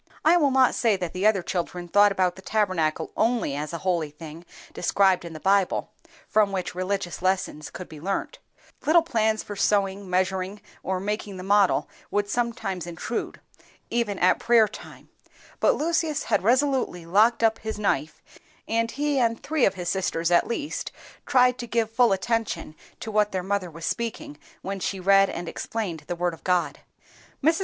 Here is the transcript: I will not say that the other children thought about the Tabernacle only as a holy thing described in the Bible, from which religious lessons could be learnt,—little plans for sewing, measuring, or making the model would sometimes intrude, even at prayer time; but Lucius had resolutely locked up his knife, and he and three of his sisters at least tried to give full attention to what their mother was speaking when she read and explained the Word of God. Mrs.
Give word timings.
I 0.25 0.35
will 0.35 0.49
not 0.49 0.73
say 0.73 0.95
that 0.95 1.13
the 1.13 1.27
other 1.27 1.43
children 1.43 1.87
thought 1.87 2.11
about 2.11 2.35
the 2.35 2.41
Tabernacle 2.41 3.11
only 3.15 3.55
as 3.55 3.71
a 3.71 3.77
holy 3.85 4.09
thing 4.09 4.45
described 4.73 5.23
in 5.23 5.33
the 5.33 5.39
Bible, 5.39 5.91
from 6.27 6.51
which 6.51 6.73
religious 6.73 7.21
lessons 7.21 7.69
could 7.69 7.87
be 7.87 8.01
learnt,—little 8.01 9.03
plans 9.03 9.43
for 9.43 9.55
sewing, 9.55 10.09
measuring, 10.09 10.59
or 10.81 10.99
making 10.99 11.37
the 11.37 11.43
model 11.43 11.87
would 12.09 12.27
sometimes 12.27 12.87
intrude, 12.87 13.41
even 13.91 14.17
at 14.17 14.39
prayer 14.39 14.67
time; 14.67 15.09
but 15.59 15.75
Lucius 15.75 16.23
had 16.23 16.41
resolutely 16.41 17.05
locked 17.05 17.43
up 17.43 17.59
his 17.59 17.77
knife, 17.77 18.23
and 18.67 18.89
he 18.89 19.19
and 19.19 19.43
three 19.43 19.65
of 19.65 19.75
his 19.75 19.87
sisters 19.89 20.31
at 20.31 20.47
least 20.47 20.91
tried 21.27 21.59
to 21.59 21.67
give 21.67 21.91
full 21.91 22.11
attention 22.11 22.75
to 22.99 23.11
what 23.11 23.31
their 23.31 23.43
mother 23.43 23.69
was 23.69 23.85
speaking 23.85 24.39
when 24.63 24.79
she 24.79 24.99
read 24.99 25.29
and 25.29 25.47
explained 25.47 26.05
the 26.07 26.15
Word 26.15 26.33
of 26.33 26.43
God. 26.43 26.79
Mrs. 27.43 27.59